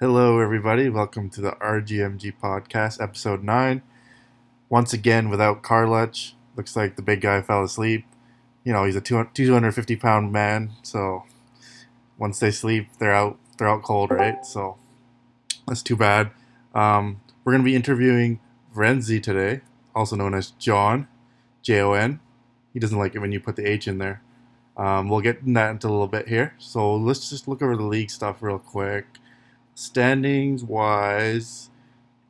[0.00, 0.88] Hello, everybody.
[0.88, 3.82] Welcome to the RGMG podcast, episode 9.
[4.70, 6.32] Once again, without Carluch.
[6.56, 8.06] Looks like the big guy fell asleep.
[8.64, 11.24] You know, he's a 250 pound man, so
[12.16, 13.38] once they sleep, they're out.
[13.58, 14.42] They're out cold, right?
[14.46, 14.78] So
[15.68, 16.30] that's too bad.
[16.74, 18.40] Um, we're going to be interviewing
[18.74, 19.60] Renzi today,
[19.94, 21.08] also known as John,
[21.60, 22.20] J O N.
[22.72, 24.22] He doesn't like it when you put the H in there.
[24.78, 26.54] Um, we'll get in that into a little bit here.
[26.56, 29.04] So let's just look over the league stuff real quick.
[29.80, 31.70] Standings wise,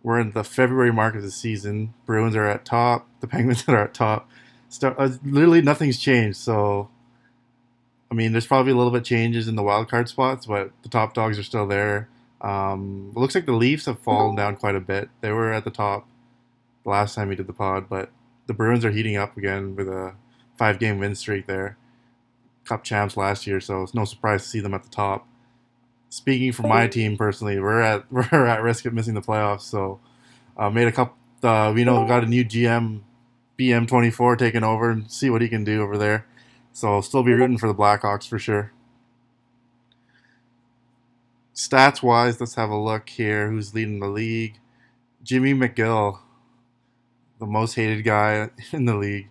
[0.05, 1.95] we're in the February mark of the season.
[2.07, 3.09] Bruins are at top.
[3.19, 4.31] The Penguins are at top.
[4.69, 6.39] Start, uh, literally nothing's changed.
[6.39, 6.91] So,
[8.09, 10.89] I mean, there's probably a little bit changes in the wild card spots, but the
[10.89, 12.09] top dogs are still there.
[12.41, 15.09] Um, looks like the Leafs have fallen down quite a bit.
[15.21, 16.07] They were at the top
[16.85, 18.11] the last time we did the pod, but
[18.47, 20.15] the Bruins are heating up again with a
[20.57, 21.77] five game win streak there.
[22.65, 25.27] Cup champs last year, so it's no surprise to see them at the top
[26.11, 29.63] speaking for my team personally, we're at we're at risk of missing the playoffs.
[29.63, 30.01] So,
[30.59, 31.17] uh, made a couple.
[31.43, 33.01] Uh, we know got a new GM,
[33.59, 36.27] BM twenty four taking over and see what he can do over there.
[36.73, 38.73] So, I'll still be rooting for the Blackhawks for sure.
[41.55, 43.51] Stats wise, let's have a look here.
[43.51, 44.59] Who's leading the league?
[45.23, 46.19] Jimmy McGill,
[47.39, 49.29] the most hated guy in the league.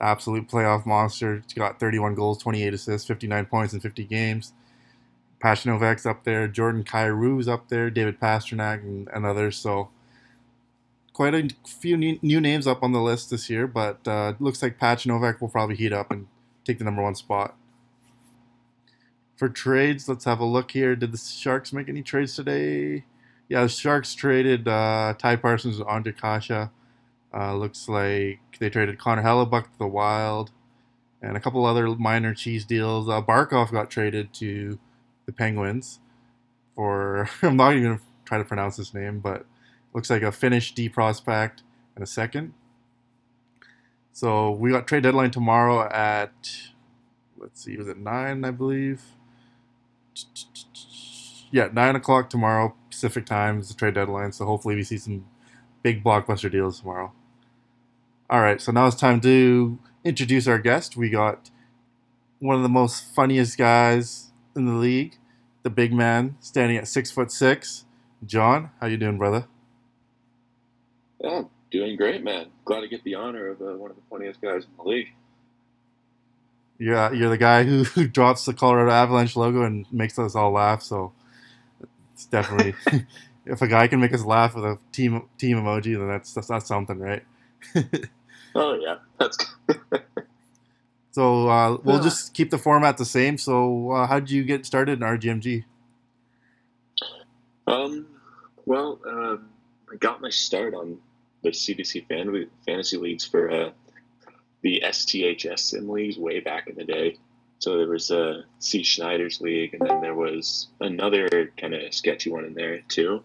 [0.00, 1.42] Absolute playoff monster.
[1.46, 4.52] He's got 31 goals, 28 assists, 59 points in 50 games.
[5.44, 9.56] Pastrnak's up there, Jordan Kyrou's up there, David Pastrnak, and, and, others.
[9.58, 9.90] So
[11.12, 14.78] quite a few new, names up on the list this year, but uh, looks like
[14.78, 16.28] Pastrnak will probably heat up and
[16.64, 17.56] take the number one spot.
[19.36, 20.96] For trades, let's have a look here.
[20.96, 23.04] Did the Sharks make any trades today?
[23.48, 26.70] Yeah, the Sharks traded uh, Ty Parsons and Ondrej Kase.
[27.34, 30.52] Uh, looks like they traded Connor Hellebuyck to the Wild
[31.20, 33.08] and a couple other minor cheese deals.
[33.08, 34.78] Uh, Barkov got traded to
[35.26, 36.00] the Penguins
[36.74, 39.46] for I'm not even gonna try to pronounce this name, but
[39.94, 41.62] looks like a Finnish D prospect
[41.94, 42.54] and a second.
[44.12, 46.32] So we got trade deadline tomorrow at
[47.38, 49.02] let's see, was it nine, I believe?
[51.50, 54.32] Yeah, nine o'clock tomorrow Pacific time is the trade deadline.
[54.32, 55.26] So hopefully we see some
[55.82, 57.12] big blockbuster deals tomorrow.
[58.30, 60.96] All right, so now it's time to introduce our guest.
[60.96, 61.50] We got
[62.38, 65.16] one of the most funniest guys in the league,
[65.64, 67.84] the big man standing at six foot six.
[68.24, 69.46] John, how you doing, brother?
[71.20, 72.46] Yeah, doing great, man.
[72.64, 75.08] Glad to get the honor of uh, one of the funniest guys in the league.
[76.78, 80.52] Yeah, you're the guy who, who drops the Colorado Avalanche logo and makes us all
[80.52, 80.82] laugh.
[80.82, 81.12] So
[82.12, 82.74] it's definitely
[83.46, 86.48] if a guy can make us laugh with a team team emoji, then that's that's,
[86.48, 87.24] that's something, right?
[88.54, 89.38] oh yeah, that's.
[91.14, 93.38] So uh, we'll just keep the format the same.
[93.38, 95.62] So uh, how did you get started in RGMG?
[97.68, 98.06] Um,
[98.66, 99.36] well, uh,
[99.92, 100.98] I got my start on
[101.44, 103.70] the CDC fan- fantasy leagues for uh,
[104.62, 107.16] the STHS sim leagues way back in the day.
[107.60, 112.28] So there was a C Schneider's league, and then there was another kind of sketchy
[112.28, 113.22] one in there too.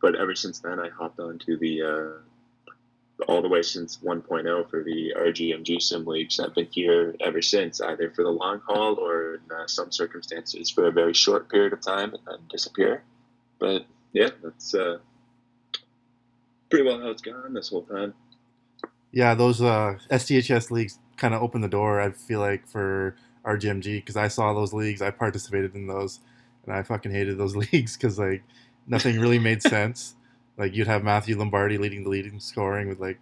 [0.00, 2.20] But ever since then, I hopped onto the uh,
[3.28, 6.40] all the way since 1.0 for the RGMG sim leagues.
[6.40, 10.70] I've been here ever since, either for the long haul or in uh, some circumstances
[10.70, 13.04] for a very short period of time and then disappear.
[13.58, 14.98] But yeah, that's uh,
[16.70, 18.14] pretty well how it's gone this whole time.
[19.12, 22.00] Yeah, those uh, STHS leagues kind of opened the door.
[22.00, 23.14] I feel like for
[23.44, 26.18] RGMG because I saw those leagues, I participated in those,
[26.64, 28.42] and I fucking hated those leagues because like
[28.88, 30.16] nothing really made sense.
[30.56, 33.18] Like you'd have Matthew Lombardi leading the leading scoring with like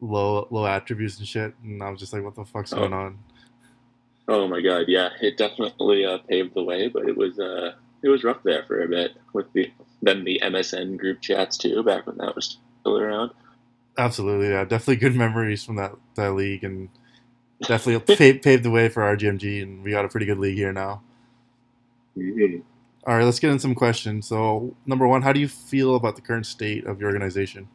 [0.00, 2.76] low low attributes and shit, and I was just like, what the fuck's oh.
[2.76, 3.18] going on?
[4.28, 7.72] Oh my god, yeah, it definitely uh, paved the way, but it was uh,
[8.02, 9.70] it was rough there for a bit with the
[10.02, 13.30] then the MSN group chats too, back when that was still around.
[13.98, 16.88] Absolutely, yeah, definitely good memories from that that league, and
[17.62, 20.72] definitely paved, paved the way for RGMG, and we got a pretty good league here
[20.72, 21.02] now.
[22.16, 22.60] Mm-hmm.
[23.06, 24.26] All right, let's get in some questions.
[24.26, 27.68] So, number one, how do you feel about the current state of your organization?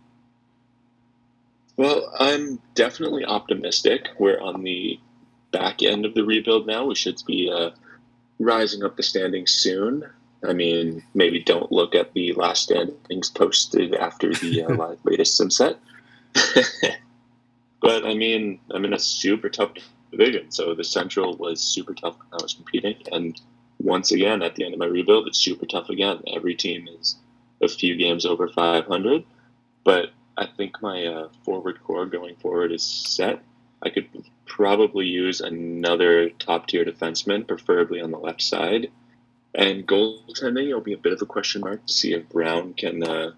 [1.78, 4.10] Well, I'm definitely optimistic.
[4.20, 5.00] We're on the
[5.52, 6.86] back end of the rebuild now.
[6.86, 7.72] We should be uh,
[8.40, 10.06] rising up the standings soon.
[10.44, 15.50] I mean, maybe don't look at the last standings posted after the uh, latest sim
[15.50, 15.78] set.
[17.82, 19.72] but I mean, I'm in a super tough
[20.12, 20.52] division.
[20.52, 23.40] So the Central was super tough when I was competing, and
[23.84, 26.22] once again at the end of my rebuild, it's super tough again.
[26.28, 27.18] Every team is
[27.62, 29.24] a few games over 500,
[29.84, 33.42] but I think my uh, forward core going forward is set.
[33.84, 34.08] I could
[34.46, 38.92] probably use another top tier defenseman, preferably on the left side.
[39.54, 43.04] And goaltending, it'll be a bit of a question mark to see if Brown can
[43.04, 43.32] uh,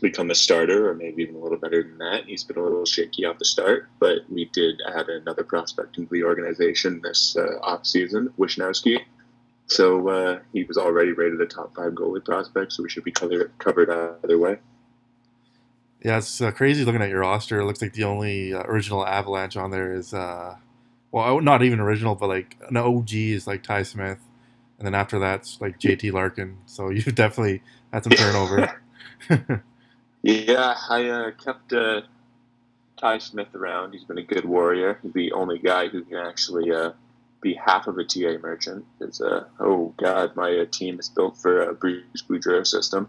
[0.00, 2.24] become a starter or maybe even a little better than that.
[2.26, 6.10] He's been a little shaky off the start, but we did add another prospect into
[6.10, 9.00] the organization this uh, offseason, Wishnowsky.
[9.68, 13.12] So uh, he was already rated a top five goalie prospect, so we should be
[13.12, 13.90] covered, covered
[14.24, 14.58] either way.
[16.02, 17.60] Yeah, it's uh, crazy looking at your roster.
[17.60, 20.56] It looks like the only uh, original Avalanche on there is, uh,
[21.12, 24.20] well, not even original, but like an OG is like Ty Smith,
[24.78, 26.58] and then after that's like JT Larkin.
[26.66, 27.62] So you've definitely
[27.92, 28.80] had some turnover.
[30.22, 32.02] yeah, I uh, kept uh,
[32.96, 33.92] Ty Smith around.
[33.92, 34.98] He's been a good warrior.
[35.02, 36.70] He's the only guy who can actually
[37.38, 38.84] uh, be half of a TA merchant.
[38.98, 43.08] Because uh, oh god, my uh, team is built for a Bruce Boudreau system,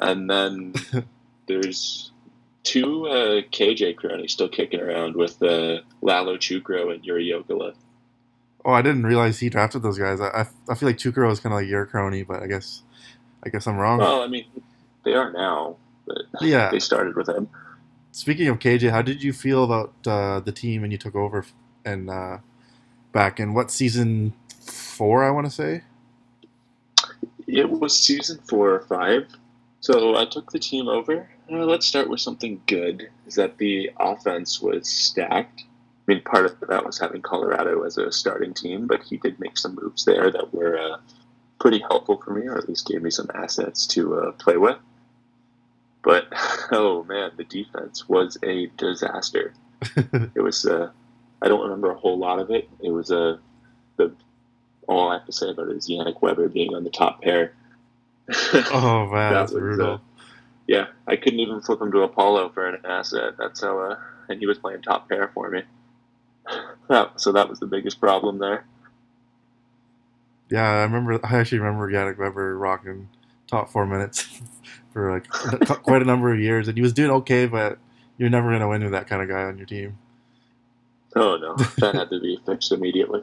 [0.00, 0.74] and then
[1.46, 2.10] there's
[2.62, 7.74] two uh, KJ cronies still kicking around with uh, Lalo Chukro and Yuri Jokela.
[8.64, 10.20] Oh, I didn't realize he drafted those guys.
[10.20, 12.82] I, I, I feel like Chukro is kind of like your crony, but I guess
[13.44, 13.98] I guess I'm wrong.
[13.98, 14.46] Well, I mean,
[15.04, 15.76] they are now,
[16.06, 17.48] but yeah, they started with him.
[18.10, 21.44] Speaking of KJ, how did you feel about uh, the team when you took over
[21.84, 22.38] and uh,
[23.12, 25.24] back in what season four?
[25.24, 25.82] I want to say
[27.46, 29.28] it was season four or five.
[29.80, 33.08] So I took the team over uh, let's start with something good.
[33.26, 35.62] Is that the offense was stacked.
[35.62, 39.38] I mean, part of that was having Colorado as a starting team, but he did
[39.40, 40.96] make some moves there that were uh,
[41.60, 44.78] pretty helpful for me, or at least gave me some assets to uh, play with.
[46.02, 46.26] But
[46.72, 49.54] oh man, the defense was a disaster.
[50.34, 50.66] it was.
[50.66, 50.90] Uh,
[51.42, 52.68] I don't remember a whole lot of it.
[52.82, 53.18] It was a.
[53.18, 53.36] Uh,
[53.96, 54.12] the
[54.88, 57.54] all I have to say about it is Yannick Weber being on the top pair.
[58.72, 60.00] oh man, that's was, uh, brutal
[60.66, 63.34] yeah, I couldn't even flip him to Apollo for an asset.
[63.38, 63.96] That's how, uh,
[64.28, 65.62] and he was playing top pair for me.
[67.16, 68.66] so that was the biggest problem there.
[70.50, 71.18] Yeah, I remember.
[71.24, 73.08] I actually remember Yannick Weber rocking
[73.48, 74.40] top four minutes
[74.92, 75.28] for like
[75.82, 77.78] quite a number of years, and he was doing okay, but
[78.16, 79.98] you're never going to win with that kind of guy on your team.
[81.16, 83.22] Oh no, that had to be fixed immediately.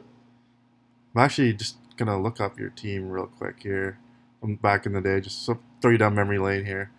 [1.14, 3.98] I'm actually just gonna look up your team real quick here
[4.40, 6.90] from back in the day, just so throw you down memory lane here.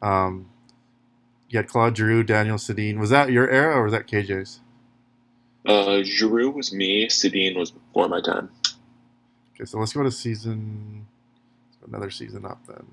[0.00, 0.48] Um,
[1.50, 2.98] you had Claude Giroux, Daniel Sedin.
[2.98, 4.60] Was that your era or was that KJ's?
[5.66, 7.06] Uh, Giroux was me.
[7.08, 8.48] Sedin was before my time.
[9.54, 11.06] Okay, so let's go to season.
[11.86, 12.86] another season up then.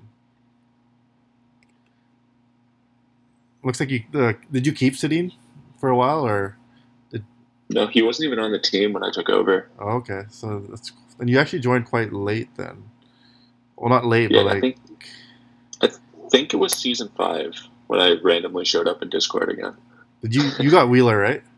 [3.64, 5.32] Looks like you uh, did you keep Sedin
[5.80, 6.57] for a while or?
[7.70, 9.68] No, he wasn't even on the team when I took over.
[9.78, 12.84] Oh, okay, so that's and you actually joined quite late then.
[13.76, 14.56] Well, not late, yeah, but like.
[14.56, 14.78] I think,
[15.82, 15.88] I
[16.30, 17.54] think it was season five
[17.86, 19.76] when I randomly showed up in Discord again.
[20.22, 21.42] Did you you got Wheeler right?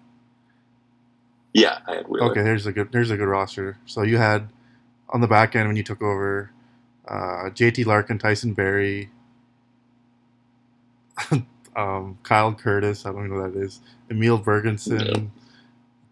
[1.53, 2.31] Yeah, I had Wheeler.
[2.31, 3.77] Okay, here's a good here's a good roster.
[3.85, 4.49] So you had
[5.09, 6.53] on the back end when you took over,
[7.09, 9.11] uh, JT Larkin, Tyson Barrie,
[11.77, 13.05] um, Kyle Curtis.
[13.05, 13.81] I don't know who that is.
[14.09, 15.31] Emil Bergenson.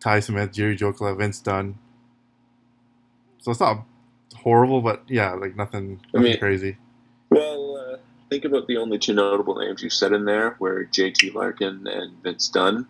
[0.01, 1.79] Ty Smith, Jerry Jokela, Vince Dunn.
[3.39, 3.85] So it's not
[4.35, 6.77] horrible, but yeah, like nothing, nothing I mean, crazy.
[7.31, 7.97] Well, uh,
[8.31, 12.23] think about the only two notable names you said in there were JT Larkin and
[12.23, 12.87] Vince Dunn.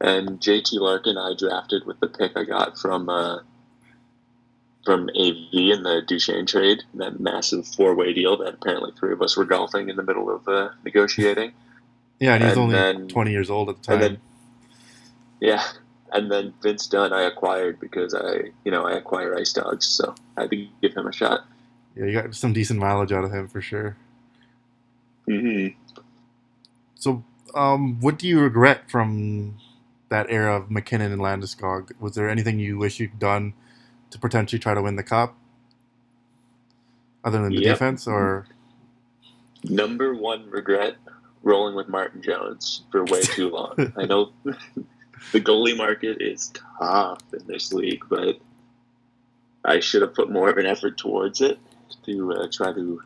[0.00, 3.38] And JT Larkin, I drafted with the pick I got from uh,
[4.84, 9.22] from AV in the Duchene trade, that massive four way deal that apparently three of
[9.22, 11.52] us were golfing in the middle of uh, negotiating.
[12.20, 14.00] Yeah, and he's and only then, 20 years old at the time.
[14.00, 14.18] Then,
[15.40, 15.64] yeah,
[16.14, 20.14] and then Vince Dunn I acquired because I, you know, I acquire Ice Dogs, so
[20.36, 21.40] I had to give him a shot.
[21.96, 23.96] Yeah, you got some decent mileage out of him for sure.
[25.28, 25.76] Mm-hmm.
[26.94, 29.56] So, um, what do you regret from
[30.08, 31.90] that era of MacKinnon and Landeskog?
[31.98, 33.54] Was there anything you wish you'd done
[34.10, 35.36] to potentially try to win the cup,
[37.24, 37.74] other than the yep.
[37.74, 38.46] defense, or?
[39.64, 40.94] Number one regret:
[41.42, 43.92] rolling with Martin Jones for way too long.
[43.96, 44.32] I know
[45.32, 48.38] the goalie market is tough in this league, but
[49.64, 51.58] I should have put more of an effort towards it
[52.04, 53.02] to uh, try to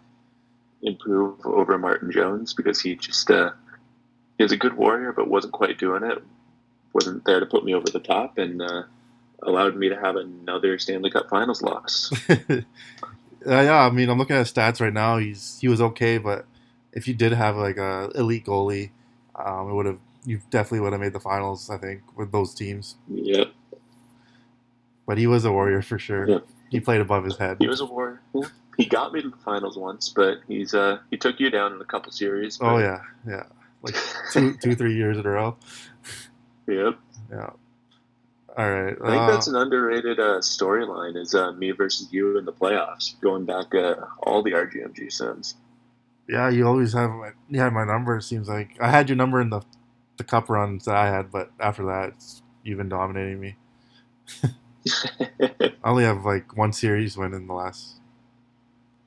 [0.82, 3.50] improve over Martin Jones because he just uh,
[4.36, 6.22] he was a good warrior, but wasn't quite doing it.
[6.92, 8.82] wasn't there to put me over the top, and uh,
[9.42, 12.12] allowed me to have another Stanley Cup Finals loss.
[12.28, 12.62] uh,
[13.46, 15.18] yeah, I mean, I'm looking at his stats right now.
[15.18, 16.46] He's he was okay, but
[16.92, 18.90] if you did have like a elite goalie,
[19.34, 21.70] um, it would have you definitely would have made the finals.
[21.70, 22.96] I think with those teams.
[23.08, 23.52] Yep.
[25.06, 26.28] But he was a warrior for sure.
[26.28, 26.46] Yep.
[26.70, 27.56] He played above his head.
[27.60, 28.20] He was a warrior.
[28.34, 28.48] Yeah
[28.78, 31.80] he got me to the finals once, but he's uh he took you down in
[31.80, 32.58] a couple series.
[32.62, 33.42] Oh yeah, yeah,
[33.82, 33.96] like
[34.32, 35.56] two two three years in a row.
[36.68, 36.96] Yep.
[37.30, 37.50] Yeah.
[38.56, 38.96] All right.
[39.02, 41.16] I think uh, that's an underrated uh, storyline.
[41.16, 45.56] Is uh, me versus you in the playoffs, going back uh, all the RGMG sims.
[46.28, 48.16] yeah, you always have my, you had my number.
[48.16, 49.60] It seems like I had your number in the
[50.18, 53.56] the cup runs that I had, but after that, it's, you've been dominating me.
[55.50, 57.94] I only have like one series win in the last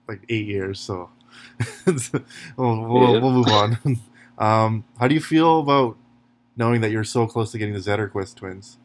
[0.08, 1.10] like eight years, so
[1.86, 1.94] we'll,
[2.58, 3.20] we'll, Yeah.
[3.20, 3.77] we'll move on.
[4.38, 5.98] um, how do you feel about
[6.58, 8.77] knowing that you're so close to getting the Zetterquist twins?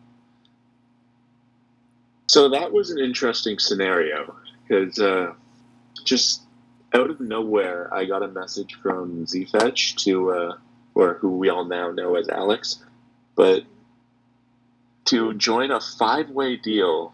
[2.28, 5.32] So that was an interesting scenario because uh,
[6.04, 6.42] just
[6.92, 10.56] out of nowhere, I got a message from Zfetch to, uh,
[10.96, 12.82] or who we all now know as Alex,
[13.36, 13.62] but
[15.04, 17.12] to join a five-way deal,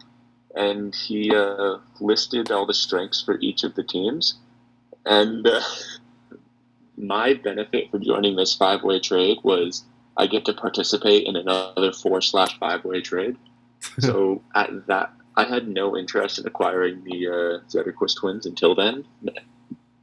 [0.54, 4.36] and he uh, listed all the strengths for each of the teams,
[5.04, 5.60] and uh,
[6.96, 9.84] my benefit for joining this five-way trade was
[10.16, 13.36] I get to participate in another four slash five-way trade
[13.98, 19.04] so at that, I had no interest in acquiring the uh, Zetterquist twins until then.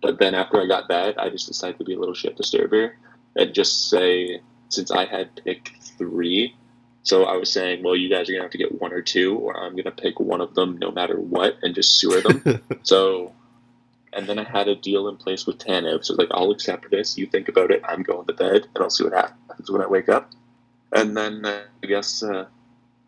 [0.02, 2.44] But then after I got that, I just decided to be a little shit to
[2.44, 2.96] disturber
[3.36, 6.56] and just say, since I had picked three,
[7.04, 9.38] so I was saying, well, you guys are gonna have to get one or two,
[9.38, 12.62] or I'm gonna pick one of them no matter what and just sewer them.
[12.84, 13.34] so,
[14.14, 17.18] and then I had a deal in place with Tanev, so like I'll accept this.
[17.18, 17.82] You think about it.
[17.88, 20.32] I'm going to bed, and I'll see what happens when I wake up.
[20.92, 22.24] And then uh, I guess.
[22.24, 22.46] Uh,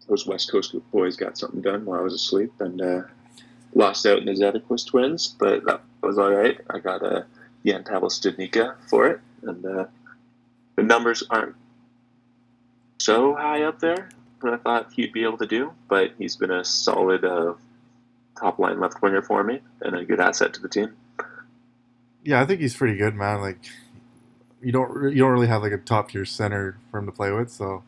[0.07, 3.01] those West Coast boys got something done while I was asleep and uh,
[3.73, 6.59] lost out in the Zetterquist twins, but that was all right.
[6.69, 7.25] I got a
[7.65, 9.85] Jan Pavel for it, and uh,
[10.81, 11.55] the numbers aren't
[12.99, 14.09] so high up there
[14.41, 17.53] that I thought he'd be able to do, but he's been a solid uh,
[18.39, 20.93] top line left winger for me and a good asset to the team.
[22.23, 23.41] yeah, I think he's pretty good, man.
[23.41, 23.59] Like
[24.61, 27.31] you don't you don't really have like a top tier center for him to play
[27.31, 27.83] with, so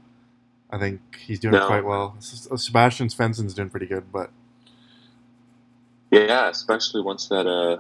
[0.72, 1.68] I think he's doing No.
[1.68, 2.16] quite well.
[2.20, 4.32] S- Sebastian Svensson's doing pretty good, but
[6.12, 7.80] Yeah, especially once that uh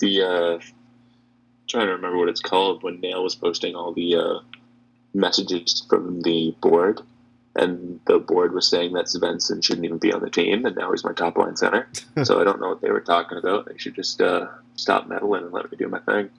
[0.00, 0.58] the uh
[1.68, 4.40] trying to remember what it's called when Nail was posting all the uh
[5.14, 7.00] messages from the board
[7.56, 10.90] and the board was saying that Svensson shouldn't even be on the team and now
[10.92, 11.88] he's my top line center.
[12.24, 13.66] so I don't know what they were talking about.
[13.68, 16.30] They should just uh stop meddling and let me do my thing.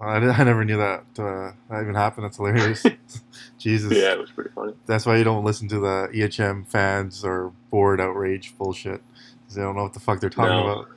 [0.00, 2.24] I, I never knew that uh, that even happened.
[2.26, 2.84] That's hilarious.
[3.58, 3.92] Jesus.
[3.92, 4.74] Yeah, it was pretty funny.
[4.86, 9.02] That's why you don't listen to the EHM fans or board outrage bullshit.
[9.46, 10.64] 'cause they don't know what the fuck they're talking No.
[10.66, 10.88] about.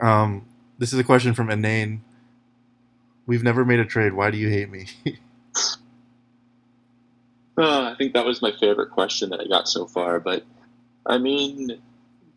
[0.00, 0.46] Um,
[0.78, 2.02] this is a question from Inane.
[3.26, 4.12] We've never made a trade.
[4.12, 4.86] Why do you hate me?
[7.58, 10.18] Uh, I think that was my favorite question that I got so far.
[10.18, 10.44] But
[11.04, 11.78] I mean,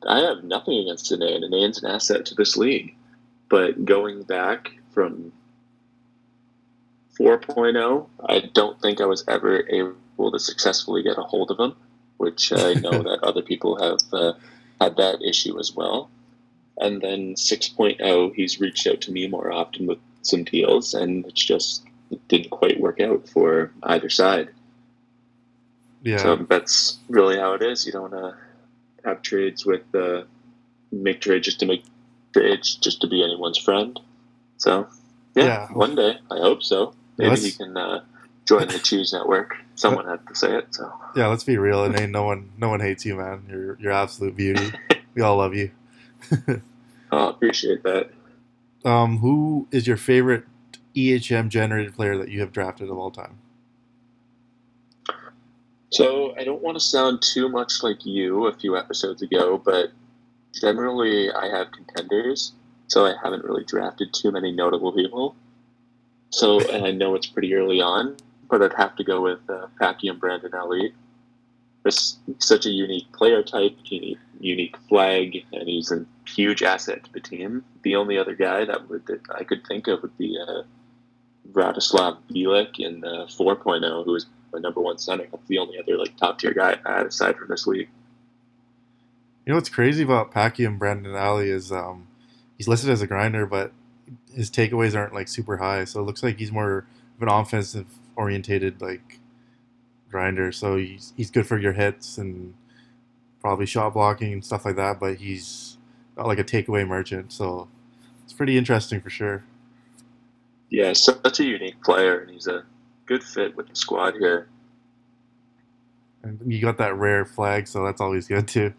[0.05, 1.43] I have nothing against Inane.
[1.43, 2.93] Inane's an asset to this league.
[3.47, 5.31] But going back from
[7.17, 11.75] 4.0, I don't think I was ever able to successfully get a hold of him,
[12.17, 14.33] which I know that other people have uh,
[14.81, 16.09] had that issue as well.
[16.77, 21.43] And then 6.0, he's reached out to me more often with some deals, and it's
[21.43, 24.49] just it didn't quite work out for either side.
[26.03, 26.17] yeah.
[26.17, 27.85] So that's really how it is.
[27.85, 28.33] You don't uh,
[29.05, 30.23] have trades with uh,
[30.91, 31.83] make trades just to make
[32.33, 33.99] trades, just to be anyone's friend.
[34.57, 34.87] So
[35.35, 35.67] yeah, Yeah.
[35.73, 36.93] one day I hope so.
[37.17, 38.03] Maybe Let's- he can uh,
[38.45, 39.55] join the Choose Network.
[39.75, 40.67] Someone had to say it.
[40.73, 41.83] So yeah, let's be real.
[41.83, 43.45] Inane, no one, no one hates you, man.
[43.49, 44.71] You're, you're absolute beauty.
[45.15, 45.71] we all love you.
[46.31, 46.61] I
[47.29, 48.11] appreciate that.
[48.85, 50.43] Um, who is your favorite
[50.95, 53.39] EHM generated player that you have drafted of all time?
[55.91, 59.91] So I don't want to sound too much like you a few episodes ago, but
[60.59, 62.53] generally I have contenders,
[62.87, 65.35] so I haven't really drafted too many notable people.
[66.31, 68.17] So and I know it's pretty early on,
[68.49, 70.93] but I'd have to go with uh, Packy and Brandon Elliott.
[71.83, 77.13] There's such a unique player type, unique, unique flag, and he's a huge asset to
[77.13, 77.63] the team.
[77.83, 80.63] The only other guy that would that I could think of would be uh,
[81.53, 85.27] Bielik in uh, 4.0, who is my number one center.
[85.31, 87.89] That's the only other like top tier guy I had aside from this league.
[89.45, 92.07] You know what's crazy about Packy and Brandon Alley is um,
[92.57, 93.73] he's listed as a grinder, but
[94.33, 95.83] his takeaways aren't like super high.
[95.83, 96.85] So it looks like he's more
[97.17, 99.19] of an offensive orientated like
[100.09, 100.51] grinder.
[100.51, 102.53] So he's he's good for your hits and
[103.41, 104.99] probably shot blocking and stuff like that.
[104.99, 105.72] But he's
[106.17, 107.31] like a takeaway merchant.
[107.33, 107.67] So
[108.23, 109.43] it's pretty interesting for sure.
[110.69, 112.63] Yeah, such a unique player, and he's a
[113.05, 114.47] good fit with the squad here.
[116.23, 118.73] And you got that rare flag, so that's always good too.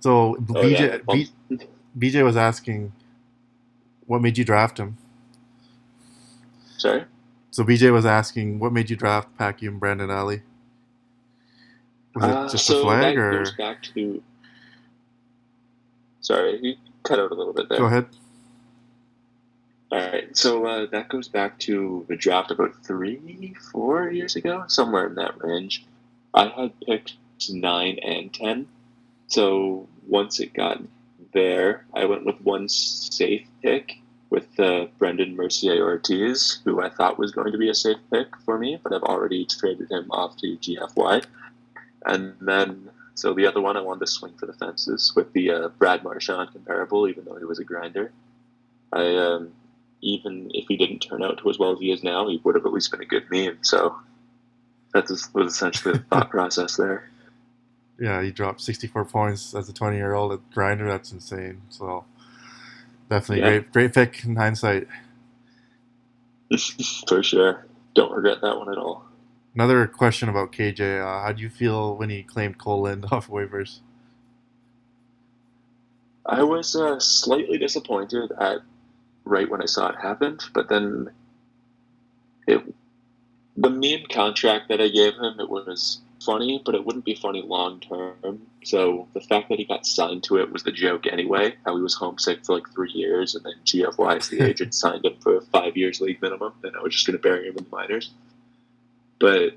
[0.00, 0.98] So Oh, BJ yeah.
[1.10, 1.30] B,
[1.98, 2.92] BJ was asking,
[4.06, 4.96] what made you draft him?
[6.78, 7.04] Sorry.
[7.50, 10.42] So BJ was asking, what made you draft Packy and Brandon Ali?
[12.14, 14.22] Was it Uh, just so a flag, that or goes back to.
[16.24, 17.78] Sorry, you cut out a little bit there.
[17.78, 18.06] go ahead?
[19.92, 24.64] All right, so uh, that goes back to the draft about three, four years ago,
[24.66, 25.84] somewhere in that range.
[26.32, 27.14] I had picked
[27.50, 28.66] nine and ten,
[29.26, 30.82] so once it got
[31.34, 33.98] there, I went with one safe pick
[34.30, 38.28] with uh, Brendan Mercier Ortiz, who I thought was going to be a safe pick
[38.46, 41.24] for me, but I've already traded him off to GFY.
[42.06, 45.50] And then, so the other one, I wanted to swing for the fences with the
[45.50, 48.12] uh, Brad Marchand comparable, even though he was a grinder.
[48.92, 49.52] I um,
[50.00, 52.54] even if he didn't turn out to as well as he is now, he would
[52.54, 53.58] have at least been a good meme.
[53.62, 53.96] So
[54.92, 57.10] that was essentially the thought process there.
[57.98, 60.86] Yeah, he dropped 64 points as a 20 year old at grinder.
[60.88, 61.62] That's insane.
[61.70, 62.04] So
[63.08, 63.50] definitely Yeah.
[63.50, 64.88] great, great pick in hindsight.
[67.08, 67.66] for sure.
[67.94, 69.04] Don't regret that one at all.
[69.54, 71.00] Another question about KJ.
[71.00, 73.80] Uh, how do you feel when he claimed Cole Lind off waivers?
[76.26, 78.58] I was uh, slightly disappointed at
[79.24, 81.10] right when I saw it happen, but then
[82.46, 82.62] it
[83.56, 87.42] the meme contract that I gave him it was funny, but it wouldn't be funny
[87.42, 88.46] long term.
[88.64, 91.54] So the fact that he got signed to it was the joke anyway.
[91.64, 95.14] How he was homesick for like three years, and then GFY's the agent signed him
[95.20, 97.70] for five years league minimum, and I was just going to bury him in the
[97.70, 98.10] minors.
[99.20, 99.56] But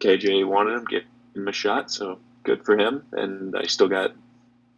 [0.00, 1.02] KJ wanted him, give
[1.34, 4.12] him a shot, so good for him, and I still got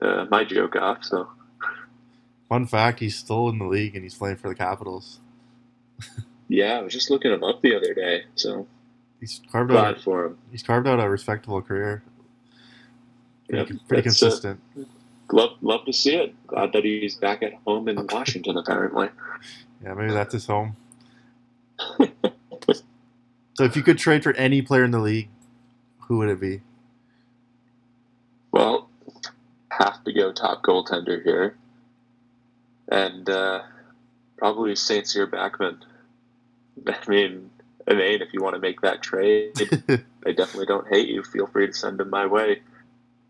[0.00, 1.04] uh, my joke off.
[1.04, 1.28] So
[2.48, 5.20] Fun fact: he's still in the league and he's playing for the Capitals.
[6.48, 8.24] yeah, I was just looking him up the other day.
[8.34, 8.66] So
[9.20, 10.00] He's carved out.
[10.00, 10.38] for him.
[10.50, 12.02] He's carved out a respectable career.
[13.48, 14.60] Pretty, Yep, pretty uh, consistent.
[15.32, 16.34] Love love to see it.
[16.46, 18.56] Glad that he's back at home in Washington.
[18.56, 19.08] Apparently,
[19.82, 20.76] yeah, maybe that's his home.
[23.58, 25.28] so, if you could trade for any player in the league,
[26.02, 26.60] who would it be?
[28.52, 28.88] well,
[29.70, 31.56] have to go top goaltender here,
[32.88, 33.62] and uh,
[34.36, 35.78] probably Saint Cyr Backman.
[36.86, 37.50] I mean,
[37.88, 39.52] I mean, if you want to make that trade,
[40.24, 41.24] I definitely don't hate you.
[41.24, 42.62] Feel free to send them my way.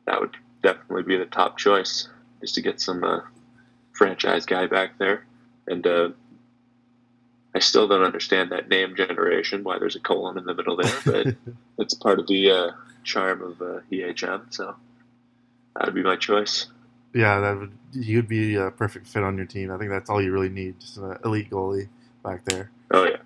[0.04, 2.06] That would definitely be the top choice,
[2.42, 3.20] just to get some uh,
[3.92, 5.24] franchise guy back there.
[5.66, 6.10] And uh,
[7.54, 10.92] I still don't understand that name generation, why there's a colon in the middle there,
[11.04, 11.34] but
[11.78, 12.70] it's part of the uh,
[13.04, 14.52] charm of uh, EHM.
[14.52, 14.76] So
[15.74, 16.66] that would be my choice.
[17.14, 19.70] yeah, that would you'd be a perfect fit on your team.
[19.70, 21.88] I think that's all you really need, just an elite goalie
[22.22, 22.70] back there.
[22.90, 23.16] Oh yeah.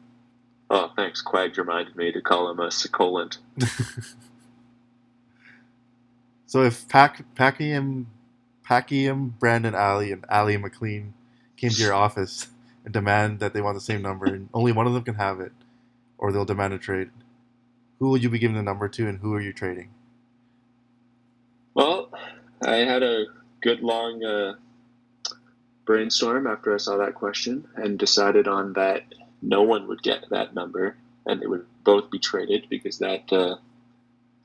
[0.70, 1.20] Oh, thanks.
[1.20, 3.38] Quag reminded me to call him a succulent.
[6.52, 8.04] So if Pac Packiam,
[8.68, 11.14] Packiam, Brandon Alley, and Ali McLean
[11.56, 12.48] came to your office
[12.84, 15.40] and demand that they want the same number, and only one of them can have
[15.40, 15.52] it,
[16.18, 17.10] or they'll demand a trade,
[17.98, 19.90] who will you be giving the number to, and who are you trading?
[21.74, 22.10] Well,
[22.64, 23.26] I had a
[23.60, 24.54] good long uh,
[25.84, 29.02] brainstorm after I saw that question and decided on that
[29.40, 33.56] no one would get that number and they would both be traded because that uh,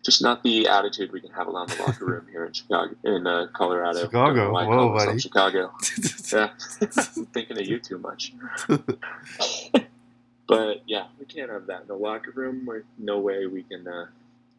[0.08, 3.28] just not the attitude we can have around the locker room here in Chicago, in
[3.28, 4.06] uh, Colorado.
[4.06, 4.36] Chicago.
[4.36, 5.20] Don't know why I Whoa, buddy.
[5.20, 5.74] Chicago.
[6.34, 6.50] Yeah,
[6.82, 8.34] I'm thinking of you too much.
[10.48, 12.66] but yeah, we can't have that in the locker room.
[12.66, 13.88] We're, no way we can.
[13.88, 14.08] Uh,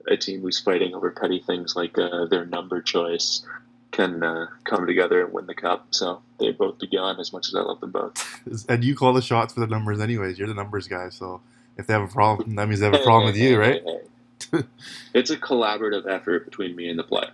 [0.07, 3.45] a team who's fighting over petty things like uh, their number choice
[3.91, 5.89] can uh, come together and win the cup.
[5.91, 8.67] So they both be gone as much as I love them both.
[8.69, 10.39] and you call the shots for the numbers, anyways.
[10.39, 11.43] You're the numbers guy, so
[11.77, 13.83] if they have a problem, that means they have a problem with you, right?
[13.85, 13.99] hey.
[15.15, 17.33] it's a collaborative effort between me and the player.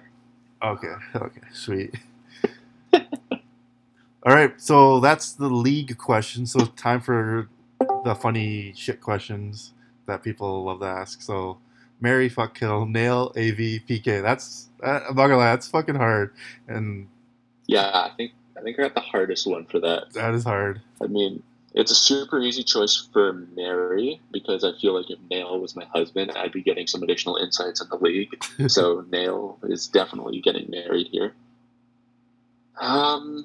[0.63, 1.95] Okay, okay, sweet.
[2.95, 6.47] All right, so that's the league question.
[6.47, 7.49] So time for
[8.05, 9.73] the funny shit questions
[10.07, 11.21] that people love to ask.
[11.21, 11.59] So,
[12.01, 14.23] Marry, fuck, kill, nail, AV, PK.
[14.23, 16.33] That's uh, I'm not gonna lie, that's fucking hard,
[16.69, 17.09] and
[17.67, 20.13] Yeah, I think I think I got the hardest one for that.
[20.15, 20.81] that is hard.
[21.03, 21.43] I mean,
[21.75, 25.85] it's a super easy choice for marry because I feel like if Nail was my
[25.87, 28.31] husband, I'd be getting some additional insights in the league.
[28.69, 31.35] so Nail is definitely getting married here.
[32.81, 33.45] Um,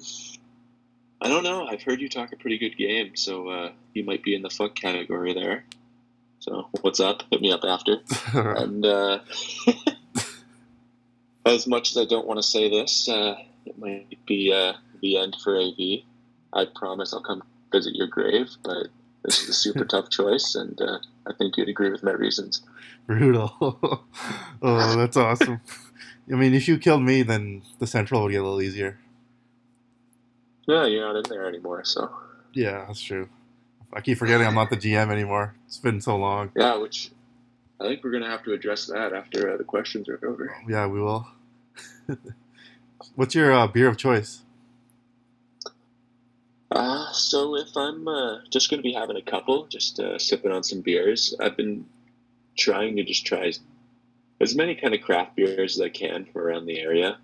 [1.20, 1.66] I don't know.
[1.66, 4.50] I've heard you talk a pretty good game, so uh, you might be in the
[4.50, 5.64] fuck category there.
[6.38, 7.24] So what's up?
[7.30, 7.98] Hit me up after.
[8.32, 9.18] And uh,
[11.46, 13.34] as much as I don't want to say this, uh,
[13.66, 16.04] it might be uh, the end for AV.
[16.52, 18.88] I promise I'll come visit your grave, but
[19.24, 22.62] this is a super tough choice, and uh, I think you'd agree with my reasons.
[23.06, 23.54] Brutal.
[24.62, 25.60] oh, that's awesome.
[26.30, 28.98] I mean, if you killed me, then the central would get a little easier.
[30.66, 32.10] Yeah, you're not in there anymore, so
[32.52, 33.28] Yeah, that's true.
[33.92, 35.56] I keep forgetting I'm not the GM anymore.
[35.66, 36.52] It's been so long.
[36.56, 37.10] Yeah, which
[37.80, 40.54] I think we're gonna have to address that after uh, the questions are over.
[40.68, 41.26] Yeah, we will.
[43.16, 44.42] What's your uh, beer of choice?
[46.70, 50.62] Uh, so if I'm uh, just gonna be having a couple, just uh, sipping on
[50.62, 51.86] some beers, I've been
[52.56, 53.52] trying to just try
[54.40, 57.18] as many kind of craft beers as I can from around the area.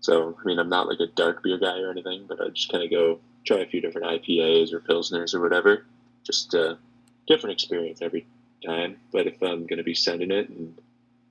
[0.00, 2.70] So I mean, I'm not like a dark beer guy or anything, but I just
[2.70, 5.86] kind of go try a few different IPAs or pilsners or whatever.
[6.24, 6.78] Just a
[7.26, 8.26] different experience every
[8.64, 8.96] time.
[9.12, 10.78] But if I'm going to be sending it and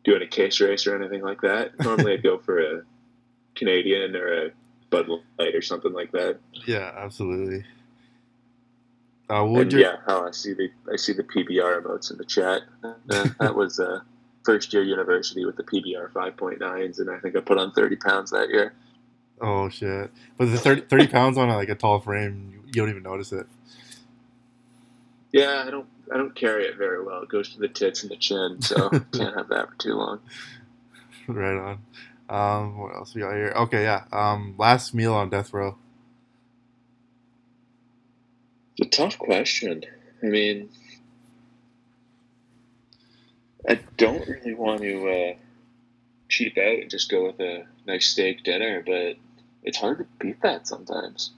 [0.04, 2.82] doing a case race or anything like that, normally I'd go for a
[3.56, 4.52] Canadian or a
[4.90, 6.40] Bud Light or something like that.
[6.66, 7.64] Yeah, absolutely.
[9.30, 12.18] Uh, would And your, yeah, how I see the I see the PBR emotes in
[12.18, 12.64] the chat.
[12.84, 12.94] Uh,
[13.40, 14.00] that was uh,
[14.44, 18.32] first year university with the PBR 5.9s, and I think I put on 30 pounds
[18.32, 18.74] that year.
[19.40, 20.12] Oh shit!
[20.38, 23.04] But the 30, 30 pounds on a, like a tall frame, you, you don't even
[23.04, 23.46] notice it.
[25.32, 27.22] Yeah, I don't I don't carry it very well.
[27.22, 30.20] It goes to the tits and the chin, so can't have that for too long.
[31.28, 31.80] right on.
[32.30, 33.54] Um, what else we got here?
[33.56, 34.04] Okay, yeah.
[34.12, 35.78] Um, last meal on death row.
[38.78, 39.84] It's a tough question.
[40.22, 40.70] I mean,
[43.68, 45.34] I don't really want to uh,
[46.30, 49.16] cheap out and just go with a nice steak dinner, but
[49.64, 51.32] it's hard to beat that sometimes.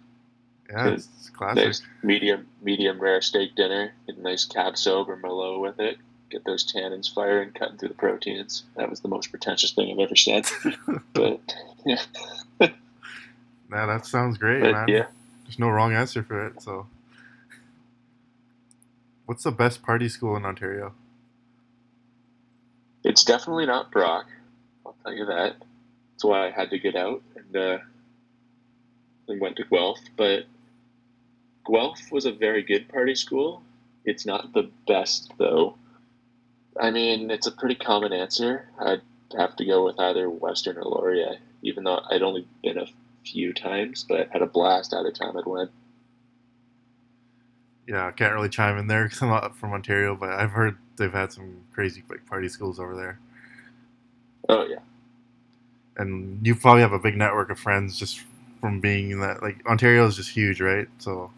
[0.69, 1.65] Yeah, it's, it's classic.
[1.65, 5.97] Nice medium medium rare steak dinner, get a nice cab sauv or merlot with it.
[6.31, 8.63] Get those tannins firing, cutting through the proteins.
[8.77, 10.45] That was the most pretentious thing I've ever said.
[11.13, 11.41] but
[11.85, 12.01] yeah,
[13.69, 14.87] that sounds great, but man.
[14.87, 15.05] yeah.
[15.43, 16.61] There's no wrong answer for it.
[16.61, 16.87] So,
[19.25, 20.93] what's the best party school in Ontario?
[23.03, 24.27] It's definitely not Brock.
[24.85, 25.57] I'll tell you that.
[26.13, 27.77] That's why I had to get out and uh,
[29.27, 29.99] and went to Guelph.
[30.15, 30.45] But
[31.67, 33.63] Guelph was a very good party school.
[34.05, 35.75] It's not the best though.
[36.79, 38.67] I mean, it's a pretty common answer.
[38.79, 39.01] I'd
[39.37, 42.87] have to go with either Western or Laurier, even though I'd only been a
[43.25, 45.71] few times, but had a blast either time I'd went.
[47.87, 50.77] Yeah, I can't really chime in there because I'm not from Ontario, but I've heard
[50.97, 53.19] they've had some crazy like party schools over there,
[54.49, 54.79] Oh yeah.
[55.97, 58.21] and you probably have a big network of friends just
[58.61, 59.41] from being in that.
[59.43, 60.87] Like Ontario is just huge, right?
[60.99, 61.31] So,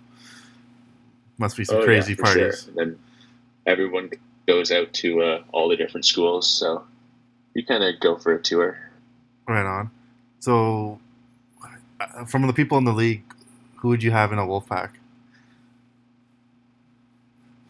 [1.38, 2.54] must be some Oh, yeah, crazy sure.
[2.54, 2.68] parties.
[2.68, 3.00] And then
[3.66, 4.12] everyone
[4.48, 6.84] goes out to uh, all the different schools, so
[7.54, 8.78] you kind of go for a tour.
[9.48, 9.90] Right on.
[10.40, 11.00] So,
[12.00, 13.24] uh, from the people in the league,
[13.78, 14.98] who would you have in a wolf pack?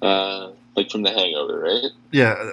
[0.01, 1.91] Uh, like from The Hangover, right?
[2.12, 2.51] Yeah,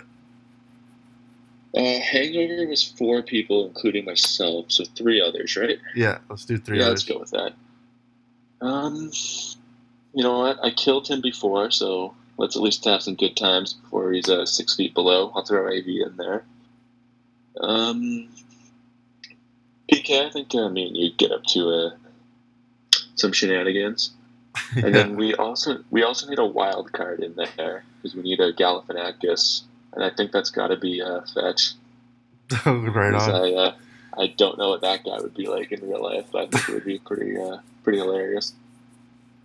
[1.77, 5.79] Uh, Hangover was four people, including myself, so three others, right?
[5.95, 6.19] yeah.
[6.29, 6.79] Let's do three.
[6.79, 7.09] yeah, others.
[7.09, 7.55] let's go with that.
[8.61, 9.11] Um,
[10.15, 10.59] you know what?
[10.63, 14.47] I killed him before, so let's at least have some good times before he's uh,
[14.47, 15.31] six feet below.
[15.35, 16.43] I'll throw AV in there.
[17.61, 18.29] Um,
[19.93, 21.91] PK, I think uh, me and you get up to uh,
[23.15, 24.13] some shenanigans.
[24.75, 24.83] yeah.
[24.87, 28.41] And then we also we also need a wild card in there because we need
[28.41, 31.75] a Galifianakis, and I think that's got to be uh, Fetch.
[32.67, 33.31] right on.
[33.31, 33.75] I uh,
[34.19, 36.27] I don't know what that guy would be like in real life.
[36.33, 38.55] But I think it would be pretty uh, pretty hilarious.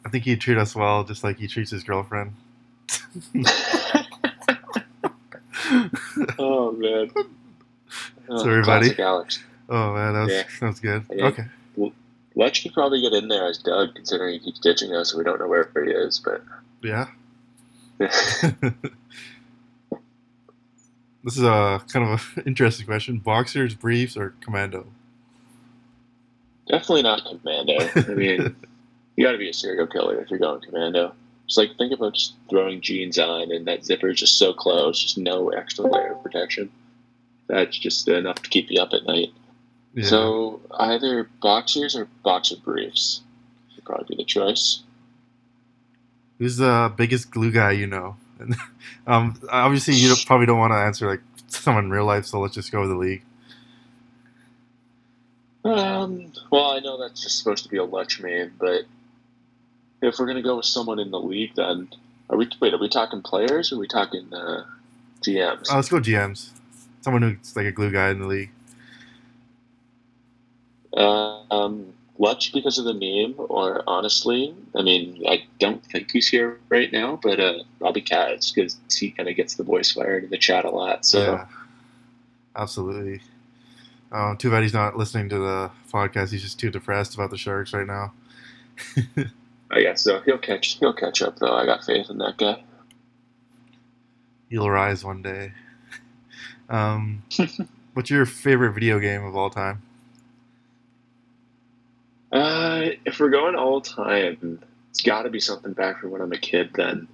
[0.05, 2.33] I think he'd treat us well, just like he treats his girlfriend.
[6.39, 7.09] oh man.
[8.29, 8.99] Oh, Sorry, buddy.
[9.01, 9.43] Alex.
[9.69, 10.43] Oh man, that was, Yeah.
[10.59, 11.03] sounds good.
[11.11, 11.25] Yeah.
[11.27, 11.45] Okay.
[12.37, 15.23] Let's should probably get in there as Doug, considering he keeps ditching us and we
[15.23, 16.19] don't know where he is.
[16.19, 16.43] But
[16.81, 17.07] Yeah.
[17.97, 18.43] this
[21.37, 24.85] is a kind of an interesting question: boxers, briefs, or commando?
[26.67, 27.77] definitely not commando.
[27.95, 28.55] I mean,
[29.15, 31.13] you got to be a serial killer if you're going commando.
[31.47, 34.99] Just like think about just throwing jeans on and that zipper is just so close,
[34.99, 36.71] just no extra layer of protection.
[37.47, 39.31] That's just enough to keep you up at night.
[39.93, 40.05] Yeah.
[40.05, 43.21] So either boxers or boxer briefs
[43.75, 44.81] would probably be the choice.
[46.39, 48.17] Who's the biggest glue guy you know?
[49.07, 52.39] Um, obviously, you don't, probably don't want to answer like someone in real life, so
[52.39, 53.23] let's just go with the league.
[55.63, 58.85] Um, well, I know that's just supposed to be a Lutch main, but
[60.07, 61.89] if we're gonna go with someone in the league, then
[62.29, 62.49] are we?
[62.59, 64.63] Wait, are we talking players or are we talking uh,
[65.21, 65.71] GMs?
[65.71, 66.49] Uh, let's go GMs.
[67.01, 68.51] Someone who's like a glue guy in the league.
[70.95, 76.27] Uh, um, Lutch because of the name, or honestly, I mean, I don't think he's
[76.27, 80.23] here right now, but uh, Robbie Katz because he kind of gets the voice fired
[80.23, 81.05] in the chat a lot.
[81.05, 81.45] So Yeah,
[82.55, 83.21] absolutely.
[84.11, 86.31] Uh, too bad he's not listening to the podcast.
[86.31, 88.13] He's just too depressed about the Sharks right now.
[89.71, 90.21] I guess so.
[90.21, 90.77] He'll catch.
[90.79, 91.53] He'll catch up though.
[91.53, 92.63] I got faith in that guy.
[94.49, 95.51] He'll rise one day.
[96.67, 97.21] Um,
[97.93, 99.83] what's your favorite video game of all time?
[102.31, 106.31] Uh, if we're going all time, it's got to be something back from when I'm
[106.31, 106.71] a kid.
[106.73, 107.07] Then,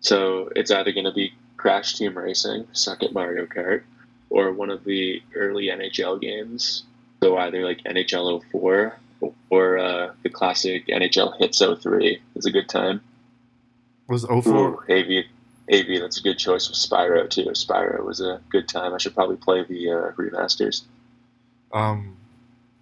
[0.00, 3.84] so it's either going to be Crash Team Racing, second Mario Kart,
[4.28, 6.82] or one of the early NHL games.
[7.22, 8.98] So either like NHL 04
[9.50, 13.00] or uh, the classic NHL Hitz 03 is a good time.
[14.08, 14.38] Was 04?
[14.46, 15.24] Ooh, AV,
[15.72, 17.46] AV, that's a good choice with Spyro too.
[17.46, 18.94] Spyro was a good time.
[18.94, 20.82] I should probably play the uh, remasters.
[21.72, 22.16] Um,